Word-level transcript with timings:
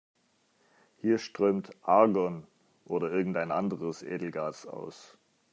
Hier 0.97 1.19
strömt 1.19 1.77
Argon 1.83 2.47
oder 2.85 3.11
irgendein 3.11 3.51
anderes 3.51 4.01
Edelgas 4.01 4.65
aus. 4.65 5.15